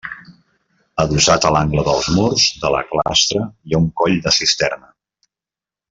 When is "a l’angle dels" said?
1.49-2.07